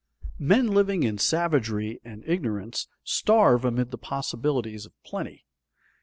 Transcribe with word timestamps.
Men 0.39 0.65
living 0.69 1.03
in 1.03 1.19
savagery 1.19 2.01
and 2.03 2.23
ignorance 2.25 2.87
starve 3.03 3.63
amid 3.63 3.91
the 3.91 3.99
possibilities 3.99 4.87
of 4.87 4.93
plenty. 5.03 5.45